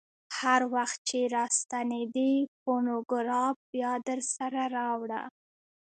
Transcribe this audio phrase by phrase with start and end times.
[0.39, 5.21] هر وخت چې راستنېدې فونوګراف بیا درسره راوړه.